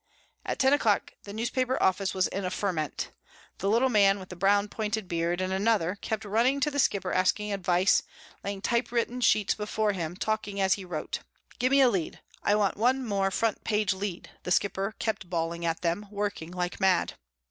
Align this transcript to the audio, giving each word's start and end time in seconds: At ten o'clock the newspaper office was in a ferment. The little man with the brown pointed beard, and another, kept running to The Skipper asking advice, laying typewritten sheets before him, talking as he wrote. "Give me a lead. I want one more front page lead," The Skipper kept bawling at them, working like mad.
At 0.47 0.57
ten 0.57 0.73
o'clock 0.73 1.13
the 1.25 1.31
newspaper 1.31 1.77
office 1.79 2.11
was 2.15 2.27
in 2.29 2.43
a 2.43 2.49
ferment. 2.49 3.11
The 3.59 3.69
little 3.69 3.87
man 3.91 4.17
with 4.19 4.29
the 4.29 4.35
brown 4.35 4.67
pointed 4.67 5.07
beard, 5.07 5.39
and 5.41 5.53
another, 5.53 5.93
kept 6.01 6.25
running 6.25 6.59
to 6.61 6.71
The 6.71 6.79
Skipper 6.79 7.13
asking 7.13 7.53
advice, 7.53 8.01
laying 8.43 8.63
typewritten 8.63 9.21
sheets 9.21 9.53
before 9.53 9.91
him, 9.91 10.15
talking 10.15 10.59
as 10.59 10.73
he 10.73 10.85
wrote. 10.85 11.19
"Give 11.59 11.69
me 11.69 11.81
a 11.81 11.87
lead. 11.87 12.19
I 12.41 12.55
want 12.55 12.77
one 12.77 13.05
more 13.05 13.29
front 13.29 13.63
page 13.63 13.93
lead," 13.93 14.31
The 14.41 14.49
Skipper 14.49 14.95
kept 14.97 15.29
bawling 15.29 15.67
at 15.67 15.81
them, 15.83 16.07
working 16.09 16.49
like 16.51 16.79
mad. 16.79 17.13